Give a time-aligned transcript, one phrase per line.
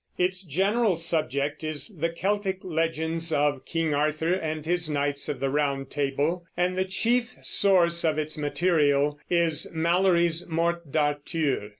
[0.17, 5.51] Its general subject is the Celtic legends of King Arthur and his knights of the
[5.51, 11.69] Round Table, and the chief source of its material is Malory's Morte d'Arthur.